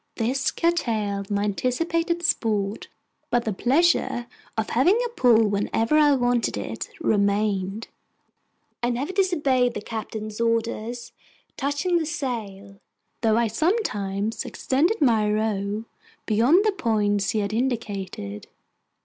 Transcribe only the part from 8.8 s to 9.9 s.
I never disobeyed the